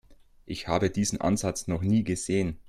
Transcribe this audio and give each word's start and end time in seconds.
Ich 0.47 0.67
habe 0.67 0.89
diesen 0.89 1.21
Ansatz 1.21 1.67
noch 1.67 1.83
nie 1.83 2.03
gesehen. 2.03 2.57